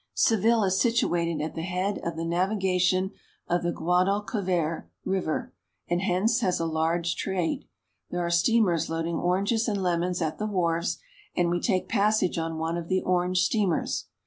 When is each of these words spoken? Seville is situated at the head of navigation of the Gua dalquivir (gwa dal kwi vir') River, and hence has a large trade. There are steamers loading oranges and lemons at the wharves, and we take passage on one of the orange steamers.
Seville 0.15 0.63
is 0.63 0.81
situated 0.81 1.43
at 1.43 1.53
the 1.53 1.61
head 1.61 1.99
of 2.03 2.17
navigation 2.17 3.11
of 3.47 3.61
the 3.61 3.71
Gua 3.71 4.03
dalquivir 4.05 4.05
(gwa 4.05 4.05
dal 4.05 4.21
kwi 4.23 4.41
vir') 4.41 4.89
River, 5.05 5.53
and 5.87 6.01
hence 6.01 6.39
has 6.39 6.59
a 6.59 6.65
large 6.65 7.15
trade. 7.15 7.65
There 8.09 8.25
are 8.25 8.31
steamers 8.31 8.89
loading 8.89 9.17
oranges 9.17 9.67
and 9.67 9.83
lemons 9.83 10.19
at 10.19 10.39
the 10.39 10.47
wharves, 10.47 10.97
and 11.35 11.51
we 11.51 11.61
take 11.61 11.87
passage 11.87 12.39
on 12.39 12.57
one 12.57 12.77
of 12.77 12.87
the 12.87 13.01
orange 13.03 13.41
steamers. 13.43 14.07